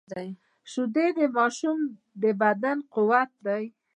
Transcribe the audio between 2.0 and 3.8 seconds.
د بدن قوت دي